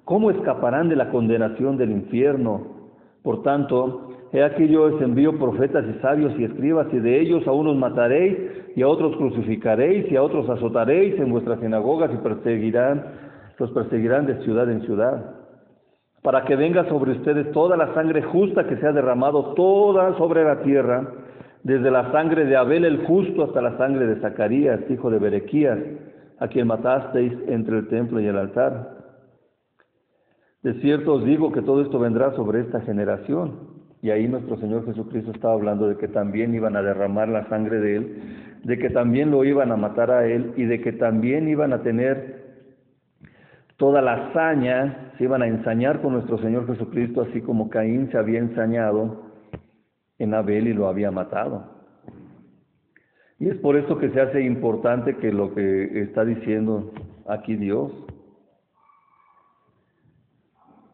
¿Cómo 0.05 0.33
escaparán 0.33 0.89
de 0.89 0.97
la 0.97 1.11
condenación 1.11 1.77
del 1.77 1.93
infierno? 1.93 2.91
Por 3.23 3.45
tanto, 3.45 4.12
He 4.33 4.43
aquí 4.43 4.67
yo 4.67 4.85
os 4.85 5.03
envío 5.03 5.39
profetas 5.39 5.85
y 5.87 6.01
sabios 6.01 6.33
y 6.39 6.45
escribas, 6.45 6.87
y 6.93 6.99
de 6.99 7.21
ellos 7.21 7.47
a 7.47 7.53
unos 7.53 7.77
mataréis, 7.77 8.39
y 8.75 8.81
a 8.81 8.89
otros 8.89 9.15
crucificaréis, 9.17 10.11
y 10.11 10.17
a 10.17 10.23
otros 10.23 10.49
azotaréis 10.49 11.21
en 11.21 11.31
vuestras 11.31 11.61
sinagogas, 11.61 12.11
y 12.15 12.17
perseguirán, 12.17 13.05
los 13.59 13.71
perseguirán 13.73 14.25
de 14.25 14.43
ciudad 14.43 14.71
en 14.71 14.81
ciudad. 14.83 15.37
Para 16.23 16.45
que 16.45 16.57
venga 16.57 16.89
sobre 16.89 17.13
ustedes 17.13 17.53
toda 17.53 17.77
la 17.77 17.93
sangre 17.93 18.23
justa 18.23 18.67
que 18.67 18.77
se 18.77 18.87
ha 18.87 18.93
derramado 18.93 19.53
toda 19.55 20.17
sobre 20.17 20.45
la 20.45 20.63
tierra, 20.63 21.07
desde 21.63 21.91
la 21.91 22.11
sangre 22.11 22.47
de 22.47 22.57
Abel 22.57 22.87
el 22.87 23.05
justo 23.05 23.45
hasta 23.45 23.61
la 23.61 23.77
sangre 23.77 24.07
de 24.07 24.21
Zacarías, 24.21 24.81
hijo 24.89 25.11
de 25.11 25.19
Berequías, 25.19 25.79
a 26.39 26.49
quien 26.49 26.67
matasteis 26.67 27.35
entre 27.49 27.79
el 27.79 27.89
templo 27.89 28.19
y 28.19 28.27
el 28.27 28.39
altar. 28.39 28.97
De 30.63 30.75
cierto 30.81 31.15
os 31.15 31.25
digo 31.25 31.53
que 31.53 31.61
todo 31.61 31.83
esto 31.83 31.99
vendrá 31.99 32.33
sobre 32.33 32.61
esta 32.61 32.81
generación. 32.81 33.72
Y 34.03 34.11
ahí 34.11 34.27
nuestro 34.27 34.59
Señor 34.59 34.85
Jesucristo 34.85 35.31
estaba 35.31 35.55
hablando 35.55 35.89
de 35.89 35.97
que 35.97 36.09
también 36.09 36.53
iban 36.55 36.77
a 36.77 36.83
derramar 36.83 37.29
la 37.29 37.49
sangre 37.49 37.79
de 37.79 37.97
Él, 37.97 38.23
de 38.65 38.77
que 38.77 38.91
también 38.91 39.31
lo 39.31 39.45
iban 39.45 39.71
a 39.71 39.77
matar 39.77 40.11
a 40.11 40.27
Él 40.27 40.55
y 40.57 40.65
de 40.65 40.81
que 40.81 40.93
también 40.93 41.49
iban 41.49 41.73
a 41.73 41.83
tener 41.83 42.43
toda 43.77 44.03
la 44.03 44.15
hazaña, 44.15 45.13
se 45.17 45.25
iban 45.25 45.43
a 45.43 45.47
ensañar 45.47 46.03
con 46.03 46.15
nuestro 46.15 46.37
Señor 46.39 46.67
Jesucristo, 46.67 47.23
así 47.23 47.43
como 47.43 47.71
Caín 47.71 48.11
se 48.11 48.19
había 48.19 48.41
ensañado 48.41 49.31
en 50.19 50.35
Abel 50.35 50.67
y 50.67 50.73
lo 50.73 50.89
había 50.89 51.13
matado. 51.13 51.65
Y 53.39 53.49
es 53.49 53.57
por 53.59 53.77
eso 53.77 53.99
que 53.99 54.11
se 54.11 54.21
hace 54.21 54.43
importante 54.43 55.17
que 55.17 55.33
lo 55.33 55.55
que 55.55 56.01
está 56.03 56.25
diciendo 56.25 56.93
aquí 57.29 57.55
Dios, 57.55 57.93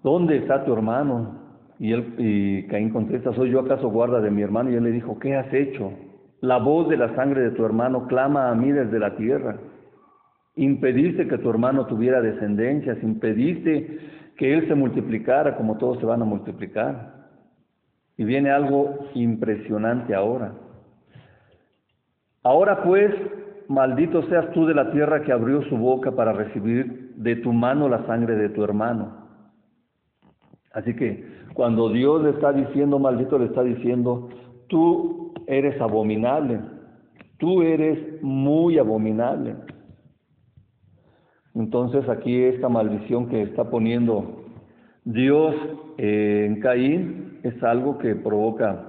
¿dónde 0.02 0.36
está 0.36 0.64
tu 0.66 0.74
hermano? 0.74 1.37
Y, 1.78 1.92
él, 1.92 2.14
y 2.18 2.66
Caín 2.66 2.90
contesta, 2.90 3.32
¿soy 3.34 3.50
yo 3.50 3.60
acaso 3.60 3.88
guarda 3.88 4.20
de 4.20 4.30
mi 4.30 4.42
hermano? 4.42 4.70
Y 4.70 4.74
él 4.74 4.84
le 4.84 4.90
dijo, 4.90 5.18
¿qué 5.18 5.36
has 5.36 5.52
hecho? 5.52 5.92
La 6.40 6.58
voz 6.58 6.88
de 6.88 6.96
la 6.96 7.14
sangre 7.14 7.42
de 7.42 7.50
tu 7.52 7.64
hermano 7.64 8.06
clama 8.06 8.50
a 8.50 8.54
mí 8.54 8.72
desde 8.72 8.98
la 8.98 9.16
tierra. 9.16 9.56
Impediste 10.56 11.28
que 11.28 11.38
tu 11.38 11.50
hermano 11.50 11.86
tuviera 11.86 12.20
descendencias, 12.20 13.02
impediste 13.02 13.98
que 14.36 14.54
él 14.54 14.66
se 14.68 14.74
multiplicara 14.74 15.56
como 15.56 15.78
todos 15.78 15.98
se 15.98 16.06
van 16.06 16.22
a 16.22 16.24
multiplicar. 16.24 17.14
Y 18.16 18.24
viene 18.24 18.50
algo 18.50 19.06
impresionante 19.14 20.14
ahora. 20.14 20.52
Ahora 22.42 22.82
pues, 22.82 23.12
maldito 23.68 24.22
seas 24.28 24.50
tú 24.52 24.66
de 24.66 24.74
la 24.74 24.90
tierra 24.90 25.22
que 25.22 25.32
abrió 25.32 25.62
su 25.62 25.76
boca 25.76 26.12
para 26.12 26.32
recibir 26.32 27.14
de 27.16 27.36
tu 27.36 27.52
mano 27.52 27.88
la 27.88 28.06
sangre 28.06 28.36
de 28.36 28.48
tu 28.48 28.64
hermano. 28.64 29.17
Así 30.78 30.94
que 30.94 31.24
cuando 31.54 31.88
Dios 31.90 32.22
le 32.22 32.30
está 32.30 32.52
diciendo, 32.52 33.00
maldito, 33.00 33.36
le 33.36 33.46
está 33.46 33.64
diciendo, 33.64 34.28
tú 34.68 35.32
eres 35.48 35.80
abominable, 35.80 36.60
tú 37.38 37.62
eres 37.62 38.22
muy 38.22 38.78
abominable. 38.78 39.56
Entonces 41.56 42.08
aquí 42.08 42.44
esta 42.44 42.68
maldición 42.68 43.28
que 43.28 43.42
está 43.42 43.68
poniendo 43.68 44.44
Dios 45.04 45.52
en 45.96 46.60
Caín 46.60 47.40
es 47.42 47.60
algo 47.64 47.98
que 47.98 48.14
provoca 48.14 48.84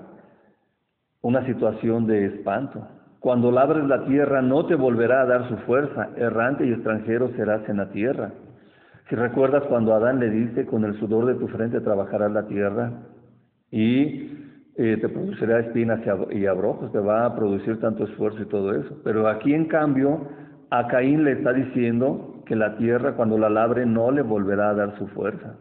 una 1.21 1.43
situación 1.47 2.05
de 2.05 2.25
espanto. 2.25 2.87
Cuando 3.19 3.51
labres 3.51 3.85
la 3.85 4.05
tierra 4.05 4.43
no 4.43 4.67
te 4.67 4.75
volverá 4.75 5.21
a 5.21 5.25
dar 5.25 5.49
su 5.49 5.57
fuerza, 5.65 6.09
errante 6.17 6.67
y 6.67 6.71
extranjero 6.71 7.29
serás 7.35 7.67
en 7.67 7.77
la 7.77 7.89
tierra. 7.89 8.31
Si 9.09 9.15
recuerdas 9.15 9.63
cuando 9.63 9.95
Adán 9.95 10.19
le 10.19 10.29
dice, 10.29 10.67
con 10.67 10.85
el 10.85 10.93
sudor 10.99 11.25
de 11.25 11.33
tu 11.33 11.47
frente 11.47 11.81
trabajarás 11.81 12.31
la 12.31 12.45
tierra 12.47 12.91
y 13.71 14.37
eh, 14.77 14.97
te 15.01 15.09
producirá 15.09 15.59
espinas 15.61 15.99
y 16.29 16.45
abrojos, 16.45 16.91
te 16.91 16.99
va 16.99 17.25
a 17.25 17.35
producir 17.35 17.79
tanto 17.79 18.03
esfuerzo 18.03 18.43
y 18.43 18.45
todo 18.45 18.73
eso. 18.75 19.01
Pero 19.03 19.27
aquí 19.27 19.55
en 19.55 19.65
cambio, 19.65 20.27
a 20.69 20.87
Caín 20.87 21.23
le 21.23 21.31
está 21.31 21.53
diciendo 21.53 22.43
que 22.45 22.55
la 22.55 22.77
tierra 22.77 23.15
cuando 23.15 23.39
la 23.39 23.49
labre 23.49 23.87
no 23.87 24.11
le 24.11 24.21
volverá 24.21 24.69
a 24.69 24.75
dar 24.75 24.97
su 24.99 25.07
fuerza 25.07 25.57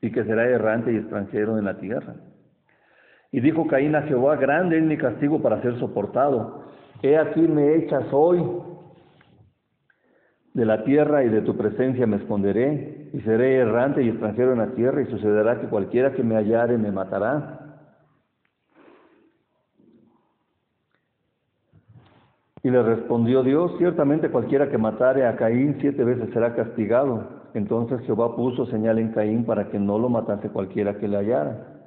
y 0.00 0.12
que 0.12 0.22
será 0.22 0.48
errante 0.48 0.92
y 0.92 0.96
extranjero 0.96 1.58
en 1.58 1.64
la 1.64 1.78
tierra. 1.78 2.14
Y 3.32 3.40
dijo 3.40 3.66
Caín 3.66 3.96
a 3.96 4.02
Jehová, 4.02 4.36
grande 4.36 4.78
es 4.78 4.84
mi 4.84 4.96
castigo 4.96 5.42
para 5.42 5.60
ser 5.60 5.76
soportado. 5.80 6.66
He 7.02 7.18
aquí 7.18 7.40
me 7.40 7.74
echas 7.74 8.04
hoy 8.12 8.40
de 10.56 10.64
la 10.64 10.84
tierra 10.84 11.22
y 11.22 11.28
de 11.28 11.42
tu 11.42 11.54
presencia 11.54 12.06
me 12.06 12.16
esconderé, 12.16 13.10
y 13.12 13.20
seré 13.20 13.56
errante 13.56 14.02
y 14.02 14.08
extranjero 14.08 14.52
en 14.52 14.58
la 14.60 14.68
tierra, 14.68 15.02
y 15.02 15.06
sucederá 15.06 15.60
que 15.60 15.66
cualquiera 15.66 16.14
que 16.14 16.22
me 16.22 16.34
hallare 16.34 16.78
me 16.78 16.90
matará. 16.90 17.60
Y 22.62 22.70
le 22.70 22.82
respondió 22.82 23.42
Dios, 23.42 23.74
ciertamente 23.76 24.30
cualquiera 24.30 24.70
que 24.70 24.78
matare 24.78 25.26
a 25.26 25.36
Caín 25.36 25.76
siete 25.78 26.02
veces 26.02 26.30
será 26.32 26.54
castigado. 26.54 27.50
Entonces 27.52 28.00
Jehová 28.06 28.34
puso 28.34 28.64
señal 28.64 28.98
en 28.98 29.12
Caín 29.12 29.44
para 29.44 29.68
que 29.68 29.78
no 29.78 29.98
lo 29.98 30.08
matase 30.08 30.48
cualquiera 30.48 30.96
que 30.96 31.06
le 31.06 31.18
hallara. 31.18 31.82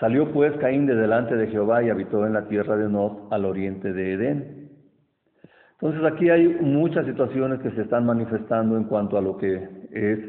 Salió 0.00 0.32
pues 0.32 0.56
Caín 0.56 0.86
de 0.86 0.94
delante 0.94 1.36
de 1.36 1.48
Jehová 1.48 1.82
y 1.82 1.90
habitó 1.90 2.26
en 2.26 2.32
la 2.32 2.48
tierra 2.48 2.76
de 2.78 2.88
Nod 2.88 3.30
al 3.30 3.44
oriente 3.44 3.92
de 3.92 4.14
Edén. 4.14 4.61
Entonces 5.82 6.04
aquí 6.04 6.30
hay 6.30 6.46
muchas 6.60 7.04
situaciones 7.06 7.58
que 7.58 7.72
se 7.72 7.82
están 7.82 8.06
manifestando 8.06 8.76
en 8.76 8.84
cuanto 8.84 9.18
a 9.18 9.20
lo 9.20 9.36
que 9.36 9.68
es 9.90 10.20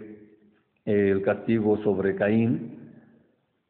el 0.84 1.22
castigo 1.22 1.78
sobre 1.84 2.16
Caín, 2.16 2.80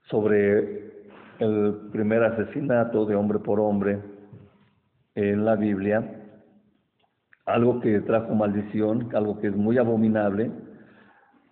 sobre 0.03 0.93
el 1.39 1.89
primer 1.91 2.23
asesinato 2.23 3.05
de 3.05 3.15
hombre 3.15 3.39
por 3.39 3.59
hombre 3.59 3.99
en 5.13 5.43
la 5.43 5.57
Biblia, 5.57 6.21
algo 7.45 7.81
que 7.81 7.99
trajo 7.99 8.33
maldición, 8.33 9.09
algo 9.13 9.41
que 9.41 9.47
es 9.47 9.55
muy 9.55 9.77
abominable, 9.77 10.51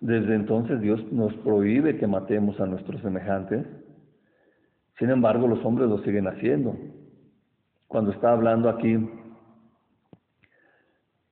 Desde 0.00 0.34
entonces 0.34 0.80
Dios 0.80 1.00
nos 1.12 1.32
prohíbe 1.44 1.98
que 1.98 2.06
matemos 2.06 2.58
a 2.58 2.66
nuestros 2.66 3.02
semejantes. 3.02 3.66
Sin 4.98 5.10
embargo, 5.10 5.46
los 5.46 5.62
hombres 5.64 5.90
lo 5.90 5.98
siguen 5.98 6.26
haciendo. 6.26 6.74
Cuando 7.86 8.10
está 8.10 8.32
hablando 8.32 8.68
aquí 8.70 8.98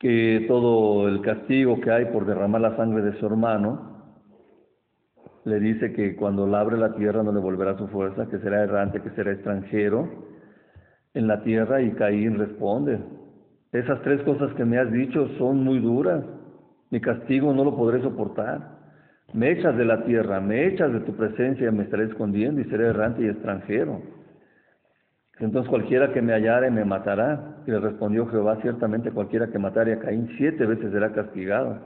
que 0.00 0.46
todo 0.48 1.08
el 1.08 1.20
castigo 1.20 1.78
que 1.80 1.90
hay 1.90 2.06
por 2.06 2.24
derramar 2.24 2.62
la 2.62 2.76
sangre 2.76 3.02
de 3.02 3.18
su 3.20 3.26
hermano, 3.26 4.16
le 5.44 5.60
dice 5.60 5.92
que 5.92 6.16
cuando 6.16 6.46
labre 6.46 6.78
la 6.78 6.94
tierra 6.94 7.22
no 7.22 7.32
le 7.32 7.40
volverá 7.40 7.76
su 7.76 7.86
fuerza, 7.88 8.26
que 8.28 8.38
será 8.38 8.62
errante, 8.62 9.02
que 9.02 9.10
será 9.10 9.32
extranjero 9.32 10.08
en 11.12 11.26
la 11.26 11.42
tierra, 11.42 11.82
y 11.82 11.92
Caín 11.92 12.38
responde, 12.38 12.98
esas 13.72 14.00
tres 14.02 14.22
cosas 14.22 14.52
que 14.54 14.64
me 14.64 14.78
has 14.78 14.90
dicho 14.90 15.28
son 15.36 15.62
muy 15.62 15.80
duras, 15.80 16.24
mi 16.90 17.00
castigo 17.00 17.52
no 17.52 17.62
lo 17.62 17.76
podré 17.76 18.00
soportar. 18.00 18.80
Me 19.32 19.52
echas 19.52 19.76
de 19.76 19.84
la 19.84 20.04
tierra, 20.04 20.40
me 20.40 20.66
echas 20.66 20.92
de 20.92 21.00
tu 21.00 21.14
presencia 21.14 21.70
me 21.70 21.84
estaré 21.84 22.04
escondiendo 22.06 22.60
y 22.60 22.64
seré 22.64 22.86
errante 22.88 23.22
y 23.22 23.28
extranjero. 23.28 24.00
Entonces 25.40 25.70
cualquiera 25.70 26.12
que 26.12 26.20
me 26.20 26.34
hallare 26.34 26.70
me 26.70 26.84
matará. 26.84 27.56
Y 27.66 27.70
le 27.70 27.80
respondió 27.80 28.26
Jehová, 28.26 28.58
ciertamente 28.60 29.10
cualquiera 29.10 29.48
que 29.48 29.58
matare 29.58 29.94
a 29.94 29.98
Caín 29.98 30.28
siete 30.36 30.66
veces 30.66 30.92
será 30.92 31.12
castigado. 31.12 31.78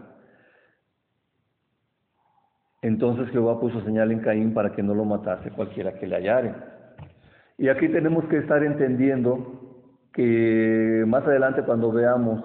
Entonces 2.83 3.31
Jehová 3.31 3.59
puso 3.61 3.81
señal 3.83 4.11
en 4.11 4.21
Caín 4.21 4.53
para 4.53 4.73
que 4.73 4.83
no 4.83 4.95
lo 4.95 5.05
matase 5.05 5.51
cualquiera 5.51 5.95
que 5.95 6.07
le 6.07 6.17
hallare. 6.17 6.55
Y 7.57 7.69
aquí 7.69 7.89
tenemos 7.89 8.25
que 8.27 8.39
estar 8.39 8.63
entendiendo 8.65 9.93
que 10.13 11.05
más 11.07 11.25
adelante 11.25 11.63
cuando 11.63 11.93
veamos 11.93 12.45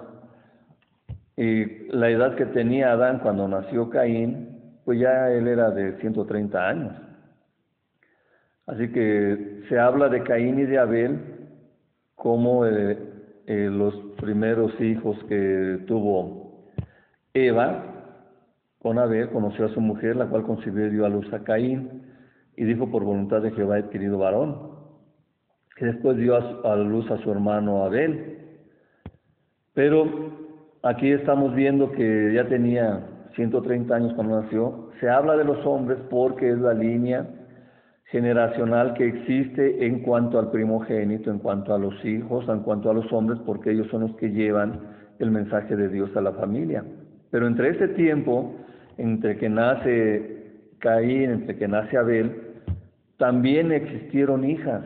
y 1.36 1.88
la 1.88 2.10
edad 2.10 2.36
que 2.36 2.46
tenía 2.46 2.92
Adán 2.92 3.20
cuando 3.20 3.48
nació 3.48 3.90
Caín, 3.90 4.80
pues 4.84 5.00
ya 5.00 5.30
él 5.30 5.48
era 5.48 5.70
de 5.70 5.98
130 6.00 6.68
años. 6.68 7.09
Así 8.70 8.90
que 8.92 9.64
se 9.68 9.78
habla 9.78 10.08
de 10.08 10.22
Caín 10.22 10.58
y 10.58 10.64
de 10.64 10.78
Abel 10.78 11.18
como 12.14 12.66
eh, 12.66 12.98
eh, 13.46 13.68
los 13.70 13.94
primeros 14.20 14.78
hijos 14.80 15.16
que 15.28 15.84
tuvo 15.86 16.66
Eva 17.34 17.84
con 18.78 18.98
Abel, 18.98 19.28
conoció 19.30 19.66
a 19.66 19.74
su 19.74 19.80
mujer, 19.80 20.16
la 20.16 20.26
cual 20.26 20.44
concibió 20.44 20.86
y 20.86 20.90
dio 20.90 21.04
a 21.04 21.10
luz 21.10 21.30
a 21.32 21.44
Caín, 21.44 22.02
y 22.56 22.64
dijo 22.64 22.90
por 22.90 23.04
voluntad 23.04 23.42
de 23.42 23.50
Jehová 23.50 23.78
he 23.78 23.82
adquirido 23.82 24.18
varón. 24.18 24.70
Y 25.78 25.84
después 25.84 26.16
dio 26.16 26.36
a, 26.36 26.72
a 26.72 26.76
luz 26.76 27.10
a 27.10 27.18
su 27.18 27.30
hermano 27.30 27.84
Abel. 27.84 28.38
Pero 29.74 30.40
Aquí 30.82 31.12
estamos 31.12 31.54
viendo 31.54 31.92
que 31.92 32.32
ya 32.34 32.48
tenía 32.48 33.06
130 33.34 33.94
años 33.94 34.14
cuando 34.14 34.40
nació. 34.40 34.88
Se 34.98 35.10
habla 35.10 35.36
de 35.36 35.44
los 35.44 35.64
hombres 35.66 35.98
porque 36.08 36.50
es 36.50 36.58
la 36.58 36.72
línea 36.72 37.28
generacional 38.10 38.94
que 38.94 39.06
existe 39.06 39.86
en 39.86 40.00
cuanto 40.00 40.38
al 40.38 40.50
primogénito, 40.50 41.30
en 41.30 41.38
cuanto 41.38 41.72
a 41.74 41.78
los 41.78 42.04
hijos, 42.04 42.48
en 42.48 42.60
cuanto 42.60 42.90
a 42.90 42.94
los 42.94 43.10
hombres, 43.12 43.38
porque 43.46 43.70
ellos 43.70 43.86
son 43.90 44.02
los 44.02 44.16
que 44.16 44.30
llevan 44.30 44.80
el 45.20 45.30
mensaje 45.30 45.76
de 45.76 45.88
Dios 45.88 46.14
a 46.16 46.20
la 46.20 46.32
familia. 46.32 46.84
Pero 47.30 47.46
entre 47.46 47.70
ese 47.70 47.88
tiempo, 47.88 48.56
entre 48.98 49.36
que 49.36 49.48
nace 49.48 50.70
Caín, 50.80 51.30
entre 51.30 51.56
que 51.56 51.68
nace 51.68 51.96
Abel, 51.96 52.32
también 53.16 53.70
existieron 53.70 54.44
hijas. 54.44 54.82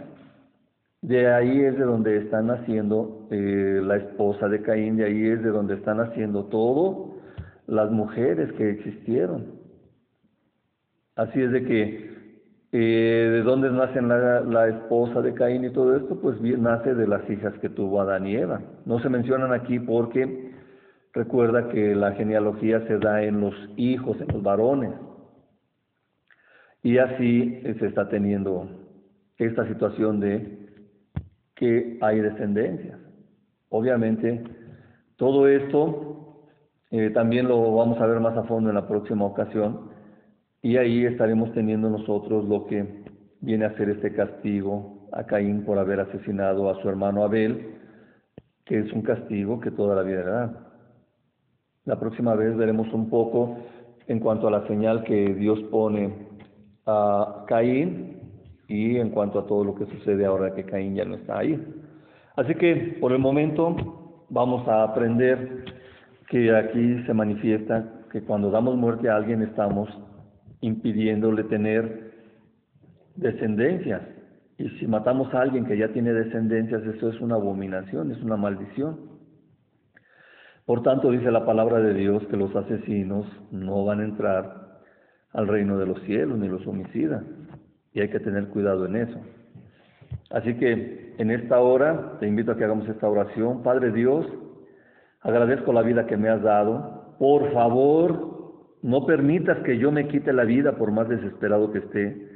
De 1.00 1.33
ahí 1.33 1.61
es 1.61 1.78
de 1.78 1.85
donde 1.85 2.19
están 2.19 2.49
naciendo 2.49 3.26
eh, 3.31 3.81
la 3.83 3.97
esposa 3.97 4.49
de 4.49 4.61
Caín, 4.61 4.97
de 4.97 5.04
ahí 5.04 5.26
es 5.28 5.43
de 5.43 5.50
donde 5.50 5.75
están 5.75 5.99
naciendo 5.99 6.47
todo 6.47 7.14
las 7.66 7.90
mujeres 7.90 8.52
que 8.52 8.71
existieron. 8.71 9.47
Así 11.16 11.40
es 11.40 11.52
de 11.52 11.64
que 11.64 12.13
eh, 12.76 13.30
de 13.30 13.43
dónde 13.43 13.71
nace 13.71 14.02
la, 14.02 14.67
esposa 14.67 15.23
de 15.23 15.32
Caín 15.32 15.65
y 15.65 15.71
todo 15.71 15.95
esto, 15.95 16.19
pues 16.21 16.41
nace 16.41 16.93
de 16.97 17.06
las 17.06 17.23
hijas 17.30 17.54
que 17.60 17.69
tuvo 17.69 18.00
Adán 18.00 18.26
y 18.26 18.34
Eva. 18.34 18.63
No 18.84 18.99
se 18.99 19.08
mencionan 19.08 19.52
aquí 19.52 19.78
porque 19.78 20.50
recuerda 21.13 21.69
que 21.69 21.95
la 21.95 22.15
genealogía 22.15 22.84
se 22.89 22.99
da 22.99 23.23
en 23.23 23.41
los 23.41 23.54
hijos, 23.76 24.21
en 24.21 24.26
los 24.26 24.43
varones. 24.43 24.91
Y 26.82 26.99
así 26.99 27.60
se 27.78 27.87
está 27.87 28.08
teniendo 28.08 28.69
esta 29.39 29.69
situación 29.69 30.19
de 30.19 30.67
que 31.54 31.97
hay 32.00 32.19
descendencia. 32.19 32.99
Obviamente, 33.69 34.43
todo 35.15 35.47
esto 35.47 36.49
eh, 36.91 37.10
también 37.10 37.47
lo 37.47 37.73
vamos 37.76 38.00
a 38.00 38.06
ver 38.06 38.19
más 38.19 38.37
a 38.37 38.43
fondo 38.43 38.71
en 38.71 38.75
la 38.75 38.89
próxima 38.89 39.26
ocasión 39.26 39.94
y 40.64 40.78
ahí 40.78 41.04
estaremos 41.04 41.52
teniendo 41.52 41.90
nosotros 41.90 42.48
lo 42.48 42.66
que 42.66 43.04
viene 43.42 43.66
a 43.66 43.76
ser 43.76 43.90
este 43.90 44.14
castigo 44.14 45.06
a 45.12 45.24
Caín 45.24 45.62
por 45.62 45.78
haber 45.78 46.00
asesinado 46.00 46.70
a 46.70 46.80
su 46.80 46.88
hermano 46.88 47.22
Abel, 47.22 47.74
que 48.64 48.78
es 48.78 48.90
un 48.94 49.02
castigo 49.02 49.60
que 49.60 49.70
toda 49.70 49.94
la 49.94 50.00
vida 50.00 50.24
le 50.24 50.30
da. 50.30 50.70
La 51.84 52.00
próxima 52.00 52.34
vez 52.34 52.56
veremos 52.56 52.90
un 52.94 53.10
poco 53.10 53.58
en 54.06 54.20
cuanto 54.20 54.48
a 54.48 54.50
la 54.52 54.66
señal 54.66 55.04
que 55.04 55.34
Dios 55.34 55.60
pone 55.64 56.14
a 56.86 57.44
Caín 57.46 58.16
y 58.66 58.96
en 58.96 59.10
cuanto 59.10 59.40
a 59.40 59.46
todo 59.46 59.64
lo 59.64 59.74
que 59.74 59.84
sucede 59.84 60.24
ahora 60.24 60.54
que 60.54 60.64
Caín 60.64 60.94
ya 60.94 61.04
no 61.04 61.16
está 61.16 61.40
ahí. 61.40 61.62
Así 62.36 62.54
que 62.54 62.96
por 63.02 63.12
el 63.12 63.18
momento 63.18 64.24
vamos 64.30 64.66
a 64.66 64.84
aprender 64.84 65.66
que 66.30 66.56
aquí 66.56 67.04
se 67.04 67.12
manifiesta 67.12 67.84
que 68.10 68.22
cuando 68.22 68.50
damos 68.50 68.76
muerte 68.76 69.10
a 69.10 69.16
alguien 69.16 69.42
estamos 69.42 69.90
impidiéndole 70.66 71.44
tener 71.44 72.12
descendencia. 73.16 74.08
Y 74.58 74.68
si 74.78 74.86
matamos 74.86 75.32
a 75.34 75.40
alguien 75.40 75.66
que 75.66 75.76
ya 75.76 75.88
tiene 75.88 76.12
descendencias, 76.12 76.82
eso 76.84 77.08
es 77.08 77.20
una 77.20 77.34
abominación, 77.34 78.12
es 78.12 78.22
una 78.22 78.36
maldición. 78.36 79.14
Por 80.64 80.82
tanto, 80.82 81.10
dice 81.10 81.30
la 81.30 81.44
palabra 81.44 81.80
de 81.80 81.94
Dios 81.94 82.26
que 82.28 82.36
los 82.36 82.54
asesinos 82.56 83.26
no 83.50 83.84
van 83.84 84.00
a 84.00 84.04
entrar 84.04 84.80
al 85.32 85.48
reino 85.48 85.78
de 85.78 85.86
los 85.86 86.00
cielos, 86.02 86.38
ni 86.38 86.48
los 86.48 86.66
homicidas 86.66 87.22
y 87.94 88.00
hay 88.00 88.08
que 88.08 88.20
tener 88.20 88.48
cuidado 88.48 88.84
en 88.86 88.96
eso. 88.96 89.18
Así 90.30 90.54
que 90.54 91.14
en 91.16 91.30
esta 91.30 91.60
hora 91.60 92.18
te 92.18 92.26
invito 92.26 92.52
a 92.52 92.56
que 92.56 92.64
hagamos 92.64 92.88
esta 92.88 93.08
oración. 93.08 93.62
Padre 93.62 93.92
Dios, 93.92 94.26
agradezco 95.20 95.72
la 95.72 95.82
vida 95.82 96.06
que 96.06 96.16
me 96.16 96.28
has 96.28 96.42
dado. 96.42 97.14
Por 97.18 97.52
favor, 97.52 98.33
no 98.84 99.06
permitas 99.06 99.60
que 99.60 99.78
yo 99.78 99.90
me 99.90 100.08
quite 100.08 100.30
la 100.34 100.44
vida 100.44 100.76
por 100.76 100.92
más 100.92 101.08
desesperado 101.08 101.73
que 101.73 101.78
esté. 101.78 102.28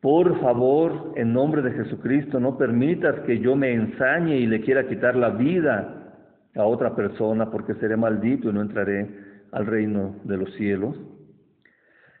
Por 0.00 0.40
favor, 0.40 1.12
en 1.14 1.32
nombre 1.32 1.62
de 1.62 1.70
Jesucristo, 1.70 2.40
no 2.40 2.58
permitas 2.58 3.20
que 3.20 3.38
yo 3.38 3.54
me 3.54 3.72
ensañe 3.72 4.36
y 4.36 4.48
le 4.48 4.62
quiera 4.62 4.88
quitar 4.88 5.14
la 5.14 5.30
vida 5.30 6.18
a 6.56 6.64
otra 6.64 6.96
persona 6.96 7.52
porque 7.52 7.74
seré 7.74 7.96
maldito 7.96 8.50
y 8.50 8.52
no 8.52 8.62
entraré 8.62 9.08
al 9.52 9.64
reino 9.64 10.16
de 10.24 10.38
los 10.38 10.52
cielos. 10.54 10.98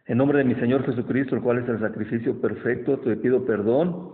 En 0.06 0.16
nombre 0.16 0.38
de 0.38 0.44
mi 0.44 0.54
Señor 0.54 0.84
Jesucristo, 0.84 1.34
el 1.34 1.42
cual 1.42 1.58
es 1.58 1.68
el 1.68 1.80
sacrificio 1.80 2.40
perfecto, 2.40 3.00
te 3.00 3.16
pido 3.16 3.44
perdón. 3.44 4.12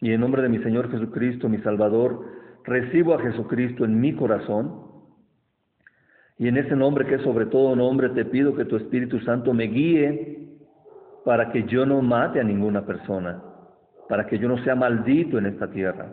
Y 0.00 0.12
en 0.12 0.20
nombre 0.20 0.42
de 0.42 0.48
mi 0.48 0.58
Señor 0.58 0.88
Jesucristo, 0.92 1.48
mi 1.48 1.58
Salvador, 1.58 2.24
recibo 2.62 3.14
a 3.14 3.20
Jesucristo 3.20 3.84
en 3.84 4.00
mi 4.00 4.14
corazón. 4.14 4.81
Y 6.42 6.48
en 6.48 6.56
ese 6.56 6.74
nombre 6.74 7.06
que 7.06 7.14
es 7.14 7.22
sobre 7.22 7.46
todo 7.46 7.76
nombre, 7.76 8.08
te 8.08 8.24
pido 8.24 8.56
que 8.56 8.64
tu 8.64 8.74
Espíritu 8.74 9.20
Santo 9.20 9.54
me 9.54 9.68
guíe 9.68 10.48
para 11.24 11.52
que 11.52 11.62
yo 11.68 11.86
no 11.86 12.02
mate 12.02 12.40
a 12.40 12.42
ninguna 12.42 12.84
persona, 12.84 13.40
para 14.08 14.26
que 14.26 14.40
yo 14.40 14.48
no 14.48 14.58
sea 14.64 14.74
maldito 14.74 15.38
en 15.38 15.46
esta 15.46 15.70
tierra. 15.70 16.08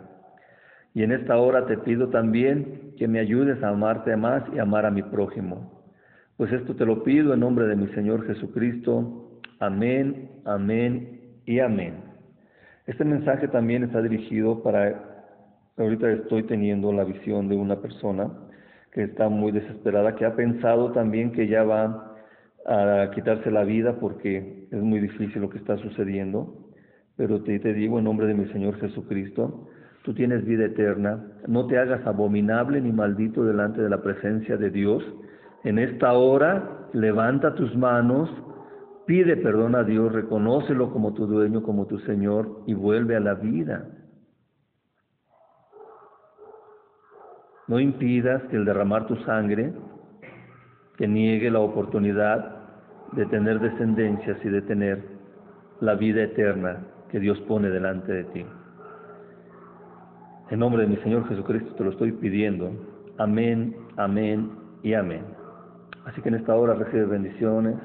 Y 0.94 1.02
en 1.02 1.10
esta 1.10 1.36
hora 1.36 1.66
te 1.66 1.78
pido 1.78 2.10
también 2.10 2.94
que 2.96 3.08
me 3.08 3.18
ayudes 3.18 3.60
a 3.64 3.70
amarte 3.70 4.14
más 4.14 4.44
y 4.54 4.60
amar 4.60 4.86
a 4.86 4.92
mi 4.92 5.02
prójimo. 5.02 5.82
Pues 6.36 6.52
esto 6.52 6.76
te 6.76 6.86
lo 6.86 7.02
pido 7.02 7.34
en 7.34 7.40
nombre 7.40 7.66
de 7.66 7.74
mi 7.74 7.88
Señor 7.88 8.24
Jesucristo. 8.28 9.40
Amén, 9.58 10.30
amén 10.44 11.40
y 11.44 11.58
amén. 11.58 12.04
Este 12.86 13.04
mensaje 13.04 13.48
también 13.48 13.82
está 13.82 14.00
dirigido 14.00 14.62
para, 14.62 15.26
ahorita 15.76 16.08
estoy 16.12 16.44
teniendo 16.44 16.92
la 16.92 17.02
visión 17.02 17.48
de 17.48 17.56
una 17.56 17.80
persona 17.80 18.30
que 18.92 19.04
está 19.04 19.28
muy 19.28 19.52
desesperada, 19.52 20.14
que 20.16 20.24
ha 20.24 20.34
pensado 20.34 20.92
también 20.92 21.32
que 21.32 21.46
ya 21.46 21.62
va 21.62 22.16
a 22.66 23.10
quitarse 23.14 23.50
la 23.50 23.64
vida 23.64 23.98
porque 23.98 24.68
es 24.70 24.82
muy 24.82 25.00
difícil 25.00 25.42
lo 25.42 25.50
que 25.50 25.58
está 25.58 25.76
sucediendo. 25.78 26.68
Pero 27.16 27.42
te, 27.42 27.58
te 27.58 27.72
digo 27.72 27.98
en 27.98 28.04
nombre 28.04 28.26
de 28.26 28.34
mi 28.34 28.46
Señor 28.52 28.78
Jesucristo, 28.80 29.68
tú 30.02 30.14
tienes 30.14 30.44
vida 30.44 30.64
eterna, 30.64 31.24
no 31.46 31.66
te 31.66 31.78
hagas 31.78 32.06
abominable 32.06 32.80
ni 32.80 32.92
maldito 32.92 33.44
delante 33.44 33.82
de 33.82 33.90
la 33.90 34.02
presencia 34.02 34.56
de 34.56 34.70
Dios 34.70 35.04
en 35.62 35.78
esta 35.78 36.14
hora, 36.14 36.88
levanta 36.94 37.54
tus 37.54 37.76
manos, 37.76 38.30
pide 39.06 39.36
perdón 39.36 39.74
a 39.74 39.84
Dios, 39.84 40.10
reconócelo 40.10 40.90
como 40.90 41.12
tu 41.12 41.26
dueño, 41.26 41.62
como 41.62 41.86
tu 41.86 41.98
Señor 42.00 42.62
y 42.66 42.72
vuelve 42.72 43.16
a 43.16 43.20
la 43.20 43.34
vida. 43.34 43.86
No 47.70 47.78
impidas 47.78 48.42
que 48.50 48.56
el 48.56 48.64
derramar 48.64 49.06
tu 49.06 49.14
sangre 49.18 49.72
te 50.98 51.06
niegue 51.06 51.52
la 51.52 51.60
oportunidad 51.60 52.56
de 53.12 53.26
tener 53.26 53.60
descendencias 53.60 54.44
y 54.44 54.48
de 54.48 54.62
tener 54.62 55.04
la 55.78 55.94
vida 55.94 56.24
eterna 56.24 56.78
que 57.12 57.20
Dios 57.20 57.38
pone 57.42 57.70
delante 57.70 58.12
de 58.12 58.24
ti. 58.24 58.44
En 60.50 60.58
nombre 60.58 60.82
de 60.82 60.88
mi 60.88 60.96
Señor 60.96 61.28
Jesucristo 61.28 61.72
te 61.76 61.84
lo 61.84 61.90
estoy 61.90 62.10
pidiendo. 62.10 62.72
Amén, 63.18 63.76
amén 63.96 64.50
y 64.82 64.94
amén. 64.94 65.22
Así 66.06 66.20
que 66.22 66.28
en 66.28 66.34
esta 66.34 66.56
hora 66.56 66.74
recibe 66.74 67.04
bendiciones. 67.04 67.76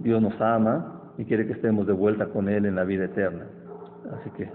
Dios 0.00 0.20
nos 0.20 0.38
ama 0.40 1.12
y 1.16 1.24
quiere 1.26 1.46
que 1.46 1.52
estemos 1.52 1.86
de 1.86 1.92
vuelta 1.92 2.26
con 2.26 2.48
Él 2.48 2.66
en 2.66 2.74
la 2.74 2.82
vida 2.82 3.04
eterna. 3.04 3.46
Así 4.18 4.30
que 4.30 4.50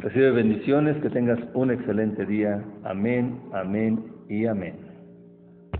recibe 0.00 0.30
bendiciones, 0.32 0.96
que 1.02 1.10
tengas 1.10 1.38
un 1.54 1.70
excelente 1.70 2.26
día. 2.26 2.62
Amén, 2.84 3.40
amén 3.52 4.04
y 4.28 4.46
amén. 4.46 4.89